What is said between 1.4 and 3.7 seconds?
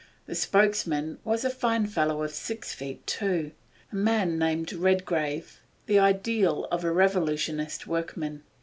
a fine fellow of six feet two,